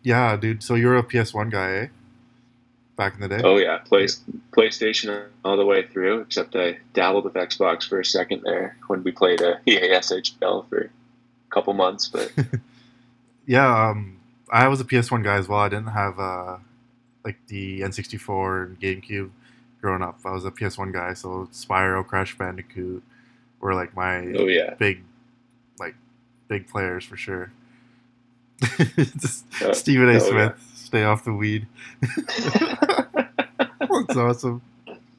[0.03, 0.62] yeah, dude.
[0.62, 1.87] So you're a PS1 guy, eh?
[2.97, 3.40] Back in the day.
[3.42, 4.07] Oh yeah, play,
[4.53, 6.20] PlayStation all the way through.
[6.20, 10.68] Except I dabbled with Xbox for a second there when we played a EA SHL
[10.68, 10.90] for a
[11.51, 12.07] couple months.
[12.07, 12.31] But
[13.47, 14.18] yeah, um,
[14.55, 15.59] I was a PS1 guy as well.
[15.59, 16.59] I didn't have uh,
[17.25, 19.31] like the N64 and GameCube
[19.81, 20.21] growing up.
[20.25, 23.03] I was a PS1 guy, so Spyro, Crash Bandicoot
[23.61, 25.03] were like my oh yeah, big,
[25.81, 25.97] like
[26.47, 27.51] big players for sure.
[29.19, 30.14] Just Uh, Stephen A.
[30.14, 30.77] oh, Smith, yeah.
[30.77, 31.67] stay off the weed.
[33.81, 34.62] That's awesome.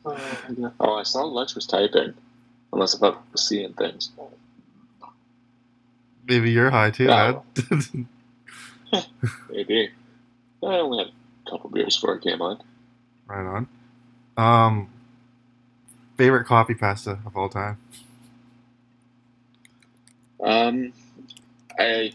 [0.06, 2.14] oh, I saw Lutz was typing.
[2.72, 4.12] Unless if I was seeing things.
[6.26, 7.44] Maybe you're high too, Oh.
[9.50, 9.90] Maybe.
[10.64, 11.14] I only had
[11.46, 12.62] a couple beers before I came on.
[13.28, 13.68] right on.
[14.38, 14.90] Um,
[16.18, 17.78] favorite copy pasta of all time.
[20.44, 20.94] Um,
[21.78, 22.14] I.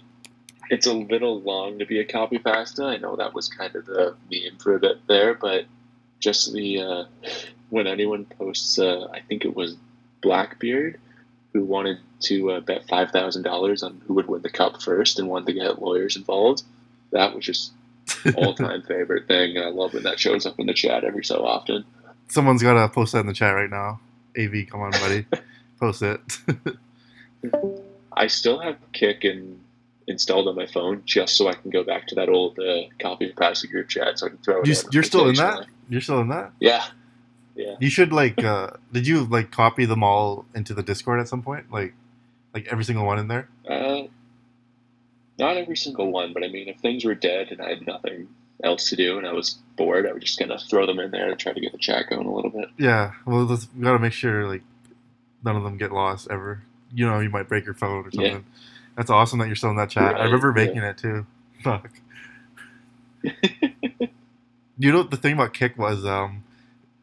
[0.73, 2.85] It's a little long to be a copy pasta.
[2.85, 5.65] I know that was kind of the meme for a bit there, but
[6.21, 7.05] just the uh,
[7.71, 9.77] when anyone posts, uh, I think it was
[10.23, 11.01] Blackbeard,
[11.53, 15.19] who wanted to uh, bet five thousand dollars on who would win the cup first
[15.19, 16.63] and wanted to get lawyers involved.
[17.13, 17.73] That was just
[18.37, 19.57] all time favorite thing.
[19.57, 21.85] And I love when that shows up in the chat every so often.
[22.29, 24.01] Someone's got to post that in the chat right now.
[24.39, 25.27] AV, come on, buddy.
[25.81, 26.21] post it.
[28.13, 29.61] I still have Kik and
[30.07, 33.33] installed on my phone just so I can go back to that old uh, copy
[33.33, 34.69] pasta group chat so I can throw it.
[34.69, 35.67] You, you're still in that?
[35.89, 36.53] You're still in that?
[36.61, 36.85] Yeah,
[37.55, 37.77] yeah.
[37.81, 38.43] You should like.
[38.45, 41.71] uh Did you like copy them all into the Discord at some point?
[41.71, 41.95] Like,
[42.55, 43.49] like every single one in there?
[43.69, 44.03] Uh,
[45.39, 48.29] not every single one, but I mean, if things were dead and I had nothing
[48.63, 51.31] else to do and I was bored, I was just gonna throw them in there
[51.31, 52.69] and try to get the chat going a little bit.
[52.79, 53.13] Yeah.
[53.27, 54.63] Well, let's, we gotta make sure like
[55.45, 56.63] none of them get lost ever.
[56.93, 58.33] You know, you might break your phone or something.
[58.33, 58.41] Yeah.
[58.97, 60.15] That's awesome that you're still in that chat.
[60.17, 60.67] I Right, remember yeah.
[60.67, 61.27] making it too.
[61.63, 61.91] Fuck.
[64.79, 66.05] you know what the thing about Kik was?
[66.05, 66.43] Um,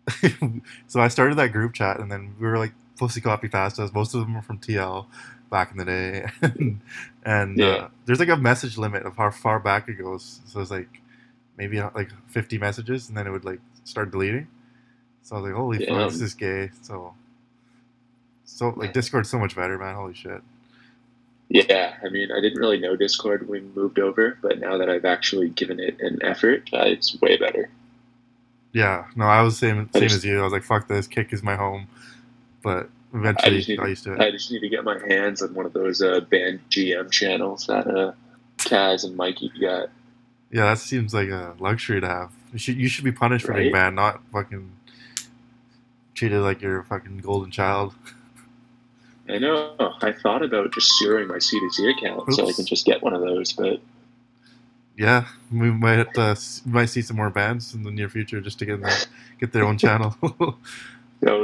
[0.88, 3.94] so I started that group chat, and then we were like posting copy pastas.
[3.94, 5.06] Most of them were from TL
[5.50, 6.28] back in the day,
[7.24, 7.66] and Yeah.
[7.66, 10.42] uh, there's like a message limit of how far back it goes.
[10.46, 10.90] So it's like
[11.58, 14.48] maybe uh, like 50 messages, and then it would like start deleting.
[15.24, 16.06] So I was like, holy Yeah.
[16.06, 16.72] fuck, this is gay.
[16.82, 17.14] So,
[18.46, 19.96] so like Discord's so much better, man.
[19.96, 20.42] Holy shit.
[21.50, 24.90] Yeah, I mean, I didn't really know Discord when we moved over, but now that
[24.90, 27.70] I've actually given it an effort, uh, it's way better.
[28.78, 30.40] Yeah, no, I was same same just- as you.
[30.40, 31.88] I was like, "Fuck this, Kik is my home,"
[32.62, 34.22] but eventually just need- I used to it.
[34.22, 37.66] I just need to get my hands on one of those uh, banned GM channels
[37.68, 38.12] that uh,
[38.58, 39.90] Kaz and Mikey got.
[40.52, 42.32] Yeah, that seems like a luxury to have.
[42.54, 44.72] You should you should be punished for being banned, not fucking
[46.14, 47.96] treated like you're a fucking golden child.
[49.30, 49.76] I know.
[50.02, 53.22] I thought about just zeroing my C2C account so I can just get one of
[53.22, 53.82] those, but
[54.98, 58.66] Yeah, we might uh, might see some more bands in the near future just to
[58.66, 58.98] get their,
[59.40, 60.16] get their own channel.
[60.24, 60.56] oh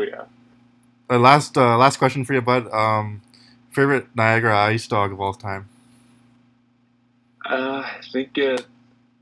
[0.01, 0.23] yeah.
[1.09, 2.71] uh, last uh, last question for you, bud.
[2.73, 3.21] Um,
[3.69, 5.69] favorite Niagara Ice dog of all time?
[7.45, 8.57] Uh, I think uh,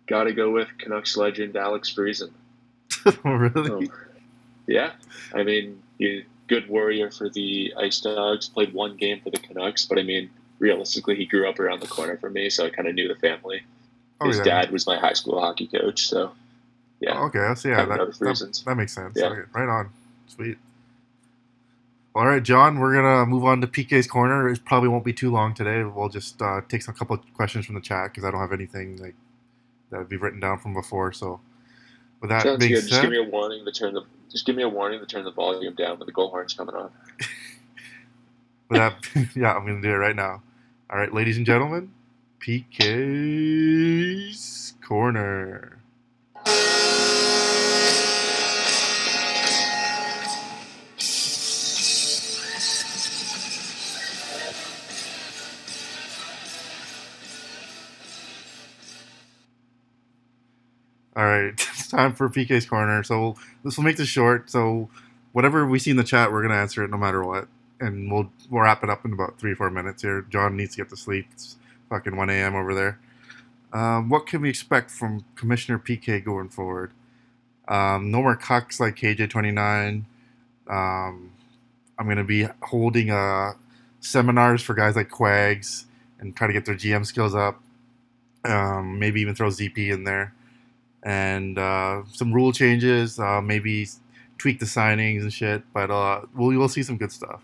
[0.08, 2.32] gotta go with Canucks legend Alex Friesen.
[3.26, 3.90] really?
[3.90, 3.94] Oh.
[4.66, 4.92] Yeah,
[5.34, 8.48] I mean, he good warrior for the Ice Dogs.
[8.48, 11.88] Played one game for the Canucks, but I mean, realistically, he grew up around the
[11.88, 13.64] corner from me, so I kind of knew the family.
[14.22, 14.44] Oh His yeah.
[14.44, 16.32] dad was my high school hockey coach, so
[17.02, 17.20] yeah.
[17.20, 17.86] Oh, okay, that's yeah.
[17.86, 18.64] That, that, reasons.
[18.64, 19.18] that makes sense.
[19.18, 19.28] Yeah.
[19.28, 19.90] Okay, right on.
[20.28, 20.58] Sweet.
[22.14, 22.80] All right, John.
[22.80, 24.50] We're gonna move on to PK's corner.
[24.50, 25.84] It probably won't be too long today.
[25.84, 28.54] We'll just uh, take some couple of questions from the chat because I don't have
[28.54, 29.16] anything like
[29.90, 31.14] that would be written down from before.
[31.14, 31.40] So,
[32.22, 32.88] with that Sounds being good.
[32.88, 35.24] Just give me a warning to turn the just give me a warning to turn
[35.24, 36.92] the volume down when the goal horn's coming on.
[38.70, 38.96] with that,
[39.36, 40.44] yeah, I'm gonna do it right now.
[40.90, 41.92] All right, ladies and gentlemen,
[42.42, 44.34] PK's
[44.82, 45.78] corner.
[61.16, 63.04] All right, it's time for PK's corner.
[63.04, 64.50] So this will make this short.
[64.50, 64.90] So
[65.32, 67.48] whatever we see in the chat, we're gonna answer it no matter what,
[67.80, 70.24] and we'll we'll wrap it up in about three four minutes here.
[70.24, 71.28] John needs to get to sleep.
[71.34, 71.58] It's
[71.92, 72.56] fucking one a.m.
[72.56, 73.00] over there.
[73.74, 76.92] Um, what can we expect from Commissioner PK going forward?
[77.68, 80.04] Um, no more cucks like KJ29.
[80.68, 81.32] Um,
[82.00, 83.52] I'm going to be holding uh,
[84.00, 85.86] seminars for guys like Quags
[86.20, 87.62] and try to get their GM skills up.
[88.46, 90.34] Um, maybe even throw ZP in there.
[91.04, 93.88] And uh, some rule changes, uh, maybe
[94.38, 95.64] tweak the signings and shit.
[95.74, 97.42] But uh, we'll, we'll see some good stuff.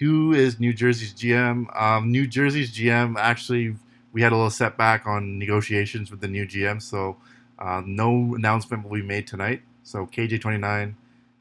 [0.00, 1.78] Who is New Jersey's GM?
[1.80, 3.76] Um, New Jersey's GM actually,
[4.12, 7.18] we had a little setback on negotiations with the new GM, so
[7.58, 9.62] uh, no announcement will be made tonight.
[9.82, 10.94] So KJ29,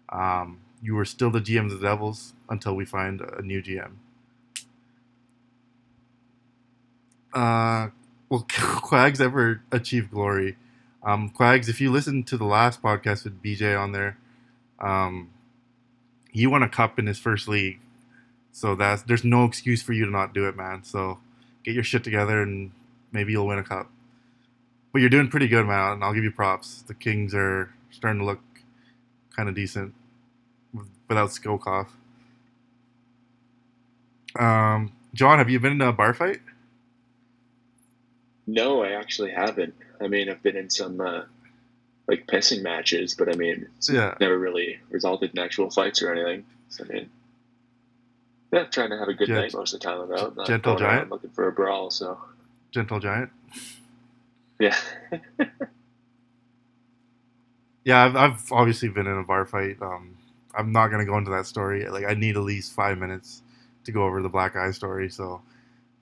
[0.10, 3.91] um, you are still the GM of the Devils until we find a new GM.
[7.34, 7.89] Uh,
[8.30, 10.58] will Quags ever achieve glory?
[11.02, 14.17] Um, Quags, if you listen to the last podcast with BJ on there,
[14.80, 15.30] um,
[16.32, 17.80] he won a cup in his first league,
[18.52, 20.84] so that's there's no excuse for you to not do it, man.
[20.84, 21.20] So
[21.64, 22.72] get your shit together and
[23.12, 23.90] maybe you'll win a cup.
[24.92, 26.82] But you're doing pretty good, man, and I'll give you props.
[26.82, 28.40] The Kings are starting to look
[29.36, 29.94] kind of decent
[31.08, 31.88] without Skokov.
[34.38, 36.40] Um, John, have you been in a bar fight?
[38.48, 39.76] No, I actually haven't.
[40.02, 41.22] I mean, I've been in some uh,
[42.08, 44.16] like pissing matches, but I mean, it's Yeah.
[44.20, 46.46] never really resulted in actual fights or anything.
[46.70, 47.10] So, I mean,
[48.52, 50.02] yeah, trying to have a good night most of the time.
[50.02, 51.10] I'm not Gentle Giant?
[51.10, 51.92] looking for a brawl.
[51.92, 52.18] So,
[52.72, 53.30] Gentle Giant.
[54.60, 54.78] yeah,
[57.86, 59.78] Yeah, I've, I've obviously been in a bar fight.
[59.82, 60.16] Um,
[60.54, 61.88] I'm not gonna go into that story.
[61.90, 63.42] Like, I need at least five minutes
[63.86, 65.10] to go over the black eye story.
[65.10, 65.42] So,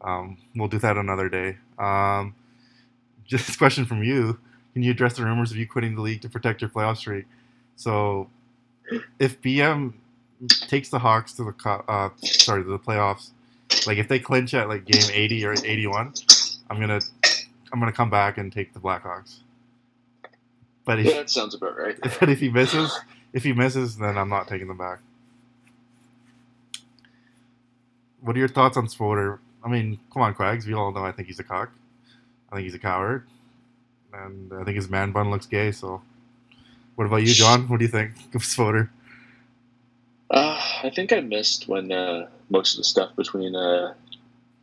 [0.01, 1.57] um, we'll do that another day.
[1.79, 2.35] Um,
[3.25, 4.39] just a question from you:
[4.73, 7.25] Can you address the rumors of you quitting the league to protect your playoff streak?
[7.75, 8.29] So,
[9.19, 9.93] if BM
[10.49, 13.31] takes the Hawks to the co- uh, sorry to the playoffs,
[13.85, 16.13] like if they clinch at like game 80 or 81,
[16.69, 16.99] I'm gonna
[17.71, 19.39] I'm gonna come back and take the Blackhawks.
[20.85, 21.97] But if, yeah, that sounds about right.
[22.19, 22.97] but if he misses,
[23.33, 24.99] if he misses, then I'm not taking them back.
[28.21, 29.39] What are your thoughts on Spoder?
[29.63, 30.65] I mean, come on, Quags.
[30.65, 31.71] We all know I think he's a cock.
[32.51, 33.27] I think he's a coward,
[34.13, 35.71] and I think his man bun looks gay.
[35.71, 36.01] So,
[36.95, 37.67] what about you, John?
[37.67, 38.89] What do you think of Spoder?
[40.29, 43.93] Uh, I think I missed when uh, most of the stuff between uh,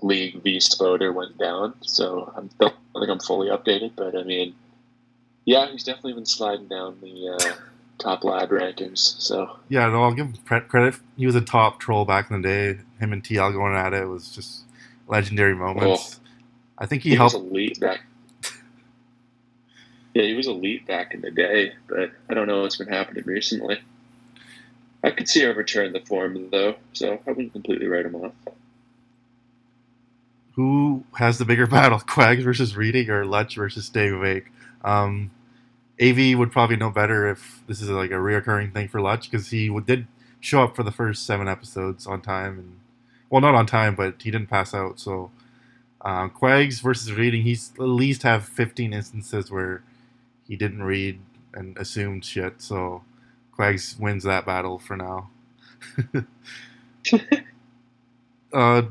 [0.02, 3.92] League v Spoder went down, so I'm, don't think I'm fully updated.
[3.96, 4.54] But I mean,
[5.44, 7.54] yeah, he's definitely been sliding down the uh,
[7.98, 8.98] top lad rankings.
[8.98, 10.34] So Yeah, no, I'll give him
[10.68, 10.96] credit.
[11.16, 12.78] He was a top troll back in the day.
[13.00, 14.64] Him and TL going at it was just
[15.08, 16.20] legendary moments.
[16.76, 17.50] I think he, he was helped.
[17.50, 18.00] elite back.
[20.12, 23.24] Yeah, he was elite back in the day, but I don't know what's been happening
[23.26, 23.80] recently.
[25.04, 28.32] I could see a return to form though, so I wouldn't completely write him off.
[30.54, 34.46] Who has the bigger battle, Quags versus Reading or Lutch versus staying awake?
[34.82, 35.30] Um,
[36.00, 39.50] AV would probably know better if this is like a reoccurring thing for Lutch because
[39.50, 40.06] he did
[40.40, 42.80] show up for the first seven episodes on time and
[43.30, 45.00] well, not on time, but he didn't pass out.
[45.00, 45.30] So
[46.00, 49.82] uh, Quags versus Reading, he's at least have 15 instances where
[50.46, 51.20] he didn't read
[51.52, 52.62] and assumed shit.
[52.62, 53.02] So
[53.56, 55.30] Quags wins that battle for now.
[58.52, 58.82] uh,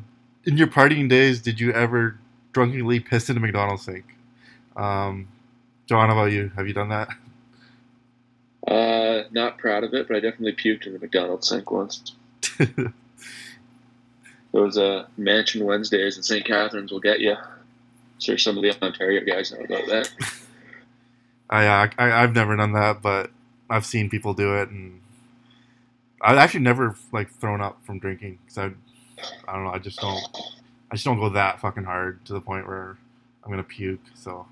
[0.46, 2.18] in your partying days, did you ever
[2.52, 4.06] drunkenly piss in a McDonald's sink?
[4.76, 5.28] Um,
[5.86, 6.52] John, how about you?
[6.56, 7.10] Have you done that?
[8.68, 12.14] Uh, not proud of it, but I definitely puked in the McDonald's sink once.
[14.52, 16.46] Those uh, Mansion Wednesdays in St.
[16.46, 17.36] Catharines will get you.
[18.20, 20.12] Sure, some of the Ontario guys know about that.
[21.50, 23.32] I, uh, I I've never done that, but
[23.74, 25.02] I've seen people do it, and
[26.22, 28.72] I've actually never like thrown up from drinking because I
[29.48, 29.72] I don't know.
[29.72, 30.24] I just don't
[30.92, 32.98] I just don't go that fucking hard to the point where
[33.44, 34.02] I'm gonna puke.
[34.16, 34.48] So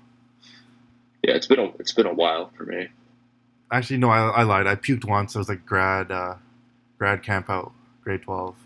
[1.24, 2.88] Yeah, it's been a it's been a while for me.
[3.72, 4.66] actually, no, I, I lied.
[4.66, 5.36] I puked once.
[5.36, 6.36] I was like grad uh,
[6.98, 7.72] grad camp out,
[8.04, 8.56] grade twelve.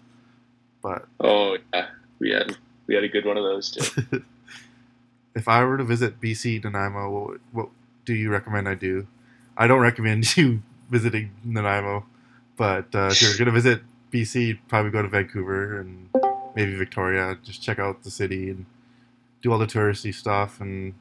[0.83, 1.89] But Oh yeah,
[2.21, 3.91] we had we had a good one of those too.
[5.35, 7.69] if I were to visit BC Nanaimo, what, what
[8.05, 9.07] do you recommend I do?
[9.57, 12.07] I don't recommend you visiting Nanaimo,
[12.57, 13.83] but uh, if you're gonna visit
[14.13, 16.09] BC, probably go to Vancouver and
[16.55, 17.39] maybe Victoria.
[17.43, 18.67] Just check out the city and
[19.43, 20.95] do all the touristy stuff, and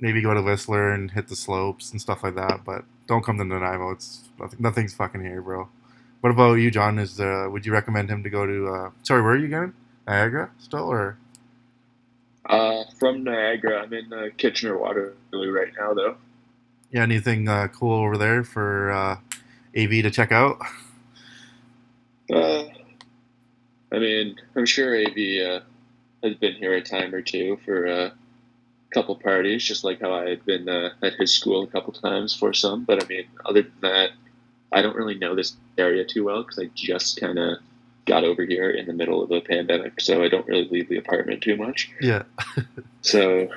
[0.00, 2.64] maybe go to Whistler and hit the slopes and stuff like that.
[2.64, 3.90] But don't come to Nanaimo.
[3.92, 5.68] It's nothing, nothing's fucking here, bro.
[6.20, 6.98] What about you, John?
[6.98, 8.68] Is uh, would you recommend him to go to?
[8.68, 9.74] Uh, sorry, where are you going?
[10.06, 11.18] Niagara still, or
[12.46, 16.16] Uh, from Niagara, I'm in uh, Kitchener Waterloo right now, though.
[16.90, 19.16] Yeah, anything uh, cool over there for uh,
[19.76, 20.58] AV to check out?
[22.32, 22.64] Uh,
[23.92, 25.16] I mean, I'm sure AV
[25.46, 25.60] uh,
[26.22, 28.12] has been here a time or two for a
[28.90, 32.34] couple parties, just like how I had been uh, at his school a couple times
[32.34, 32.84] for some.
[32.84, 34.10] But I mean, other than that,
[34.72, 37.58] I don't really know this area too well because I just kind of
[38.06, 40.96] got over here in the middle of a pandemic, so I don't really leave the
[40.96, 41.90] apartment too much.
[42.00, 42.22] Yeah.
[43.02, 43.48] So,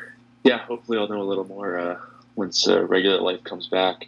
[0.44, 2.00] yeah, hopefully I'll know a little more uh,
[2.40, 4.08] once uh, regular life comes back.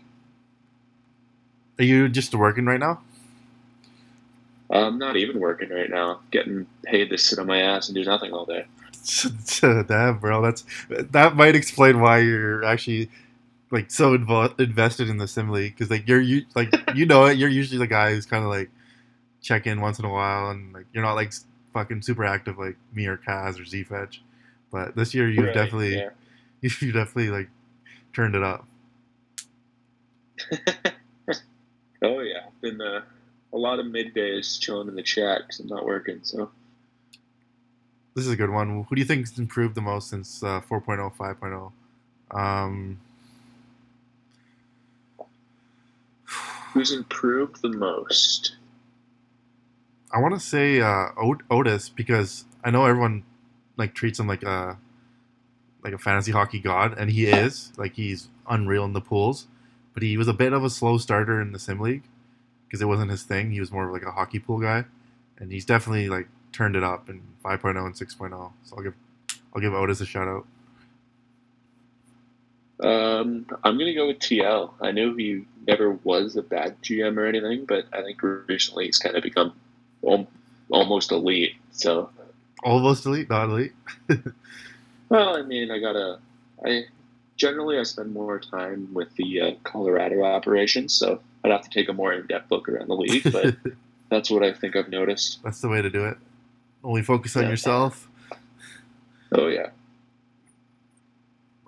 [1.78, 3.02] Are you just working right now?
[4.70, 8.06] I'm not even working right now, getting paid to sit on my ass and do
[8.06, 8.66] nothing all day.
[9.62, 13.10] Damn, bro, that's that might explain why you're actually
[13.70, 17.26] like so invo- invested in the sim league because like you're you like you know
[17.26, 17.38] it.
[17.38, 18.70] You're usually the guy who's kind of like
[19.42, 21.34] check in once in a while, and like you're not like
[21.74, 24.20] fucking super active like me or Kaz or Zfetch.
[24.72, 26.10] But this year you Right, definitely yeah.
[26.62, 27.50] you, you definitely like
[28.14, 28.66] turned it up.
[32.04, 33.02] Oh yeah, been uh,
[33.54, 36.20] a lot of middays chilling in the chat because I'm not working.
[36.24, 36.50] So
[38.16, 38.86] This is a good one.
[38.90, 41.72] Who do you think's improved the most since uh, 4.0, 5.0?
[42.38, 43.00] Um,
[46.74, 48.56] who's improved the most?
[50.12, 53.24] I want to say uh, Ot- Otis because I know everyone
[53.78, 54.78] like treats him like a
[55.84, 59.48] like a fantasy hockey god, and he is like he's unreal in the pools.
[59.94, 62.04] But he was a bit of a slow starter in the sim league
[62.66, 63.52] because it wasn't his thing.
[63.52, 64.86] He was more of like a hockey pool guy,
[65.38, 68.52] and he's definitely like turned it up in 5.0 and 6.0.
[68.64, 68.94] So I'll give
[69.54, 70.46] I'll give Otis a shout out.
[72.82, 74.74] Um, I'm gonna go with TL.
[74.82, 78.98] I know he never was a bad GM or anything, but I think recently he's
[78.98, 79.54] kind of become
[80.70, 81.56] almost elite.
[81.72, 82.10] So,
[82.64, 83.74] Almost elite, not elite.
[85.12, 86.20] well, I mean, I gotta.
[86.66, 86.84] I
[87.38, 91.90] generally I spend more time with the uh, Colorado operations, so I'd have to take
[91.90, 93.32] a more in-depth look around the league.
[93.32, 93.56] But
[94.10, 95.42] that's what I think I've noticed.
[95.44, 96.18] That's the way to do it.
[96.84, 97.50] Only focus on Yeah.
[97.50, 98.08] yourself.
[99.34, 99.70] Oh yeah.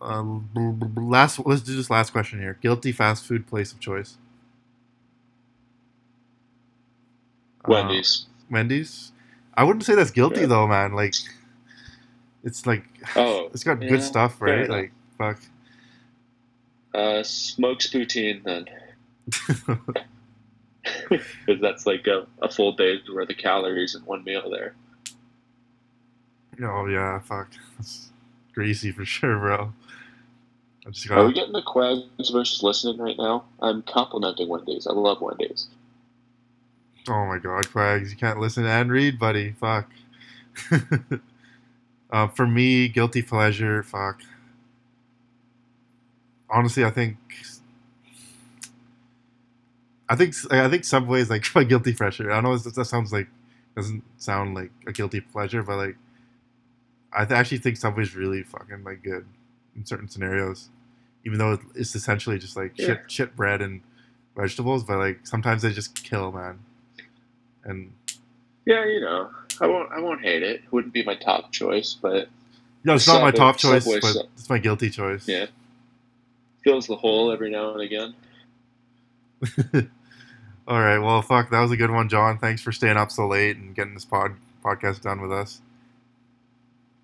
[0.01, 0.49] Um,
[0.97, 2.57] last, let's do this last question here.
[2.61, 4.17] Guilty fast food place of choice.
[7.63, 8.25] Uh, Wendy's.
[8.51, 9.11] Wendy's.
[9.55, 10.47] I wouldn't say that's guilty Yeah.
[10.47, 10.93] though, man.
[10.93, 11.13] Like,
[12.43, 12.83] it's like
[13.15, 14.69] Oh, it's got yeah, good stuff, right?
[14.69, 15.39] Like, fuck.
[16.93, 18.65] uh, smokes poutine then,
[21.09, 24.73] because that's like a, a full day's worth of calories in one meal there.
[26.61, 27.49] oh yeah, fuck.
[27.77, 28.09] That's
[28.53, 29.73] greasy for sure, bro.
[30.85, 33.45] I just Are we getting the Quags versus listening right now?
[33.61, 34.85] I'm complimenting Wendy's.
[34.85, 35.67] I love Wendy's.
[37.07, 39.55] Oh my god, Quags, you can't listen and read, buddy.
[39.59, 39.89] Fuck.
[42.13, 43.83] uh, for me, guilty pleasure.
[43.83, 44.21] Fuck.
[46.49, 47.17] Honestly, I think.
[50.09, 52.31] I think I think Subway's like my guilty pleasure.
[52.31, 53.27] I know that sounds like
[53.75, 55.95] doesn't sound like a guilty pleasure, but like
[57.11, 59.25] I th- actually think Subway's really fucking like good
[59.75, 60.69] in certain scenarios,
[61.25, 62.85] even though it's essentially just like Yeah.
[62.87, 63.81] shit shit bread and
[64.35, 64.83] vegetables.
[64.83, 66.59] But like sometimes they just kill, man.
[67.63, 67.93] And
[68.65, 69.31] Yeah, you know,
[69.61, 69.91] I won't.
[69.91, 70.61] I won't hate it.
[70.63, 72.27] it Wouldn't be my top choice, but
[72.83, 75.27] no, it's not my top choice, Subway but su- it's my guilty choice.
[75.27, 75.45] yeah,
[76.63, 78.15] fills the hole every now and again.
[80.67, 80.97] All right.
[80.99, 81.49] Well, fuck.
[81.51, 82.37] That was a good one, John.
[82.37, 84.31] Thanks for staying up so late and getting this pod
[84.63, 85.59] podcast done with us.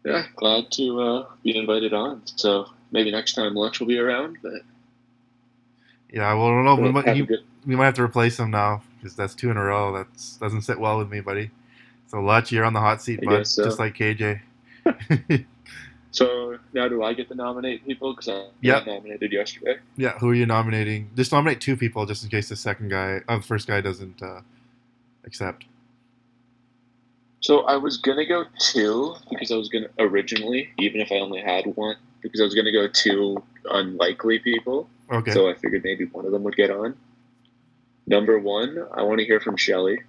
[0.06, 2.22] Yeah, glad to uh, be invited on.
[2.26, 4.38] So maybe next time Lutch will be around.
[4.42, 4.62] But
[6.12, 6.34] Yeah.
[6.36, 6.76] Well, I don't know.
[6.76, 9.58] We might, you, good- we might have to replace him now because that's two in
[9.58, 9.92] a row.
[9.92, 10.08] That
[10.40, 11.52] doesn't sit well with me, buddy.
[12.10, 13.64] So, Lutch, you're on the hot seat, bud, so.
[13.64, 14.42] just like KJ.
[16.12, 18.14] so now do I get to nominate people?
[18.14, 18.86] Because I Yep.
[18.86, 19.78] got nominated yesterday.
[19.96, 20.18] yeah.
[20.18, 21.12] Who are you nominating?
[21.16, 24.24] Just nominate two people, just in case the second guy, uh, the first guy, doesn't
[24.24, 24.42] uh,
[25.24, 25.66] accept.
[27.42, 31.42] So I was gonna go two because I was gonna originally, even if I only
[31.42, 34.90] had one, because I was gonna go two unlikely people.
[35.12, 35.32] Okay.
[35.32, 36.96] So I figured maybe one of them would get on.
[38.08, 40.00] Number one, I want to hear from Shelly.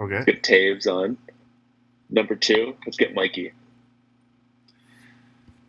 [0.00, 0.24] Okay.
[0.24, 1.16] Get Taves on.
[2.10, 3.52] Number two, let's get Mikey.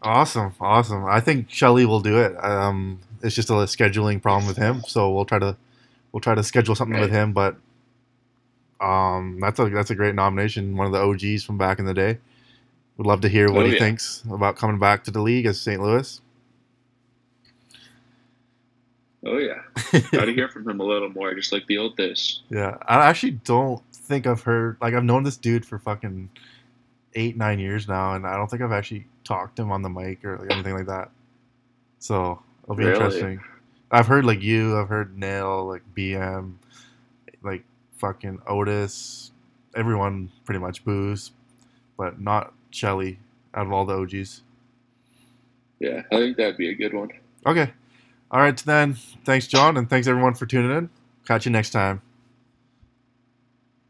[0.01, 1.05] Awesome, awesome.
[1.05, 2.35] I think Shelly will do it.
[2.43, 5.57] Um, it's just a scheduling problem with him, so we'll try to
[6.11, 7.33] we'll try to schedule something with him.
[7.33, 7.55] But
[8.79, 10.77] um, that's a that's a great nomination.
[10.77, 12.19] One of the OGs from back in the day.
[12.97, 13.79] Would love to hear what Oh, he yeah.
[13.79, 15.81] thinks about coming back to the league as St.
[15.81, 16.21] Louis.
[19.25, 19.61] Oh yeah,
[20.11, 22.41] got to hear from him a little more, just like the old days.
[22.49, 26.29] yeah, I actually don't think I've heard like I've known this dude for fucking
[27.15, 29.89] eight nine years now, and I don't think I've actually talked to him on the
[29.89, 31.09] mic or like anything like that.
[31.99, 32.95] So it'll be Really?
[32.95, 33.41] interesting.
[33.91, 36.55] I've heard like you, I've heard Nail, like BM,
[37.43, 37.63] like
[37.97, 39.31] fucking Otis,
[39.75, 41.31] everyone pretty much booze,
[41.97, 43.19] but not Shelly
[43.53, 44.41] out of all the OGs.
[45.79, 47.09] Yeah, I think that'd be a good one.
[47.45, 47.71] Okay.
[48.31, 48.95] All right, then.
[49.23, 50.89] Thanks, John, and thanks everyone for tuning in.
[51.27, 52.01] Catch you next time.